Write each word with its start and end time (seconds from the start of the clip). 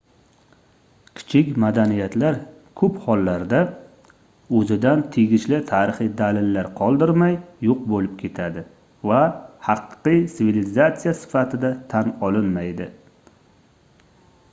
kichik 1.17 1.49
madaniyatlar 1.63 2.37
koʻp 2.79 2.95
hollarda 3.09 3.57
oʻzidan 4.59 5.03
tegishli 5.17 5.59
tarixiy 5.71 6.09
dalillar 6.21 6.69
qoldirmay 6.79 7.35
yoʻq 7.67 7.83
boʻlib 7.91 8.15
ketadi 8.23 8.63
va 9.11 9.19
haqiqiy 9.67 10.19
sivilizatsiya 10.39 11.13
sifatida 11.21 11.71
tan 11.93 12.09
olinmaydi 12.29 12.89